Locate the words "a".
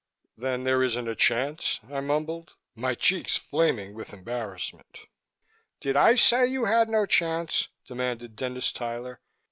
1.07-1.13